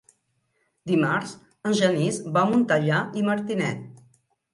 [0.91, 1.33] Dimarts
[1.71, 3.85] en Genís va a Montellà i Martinet.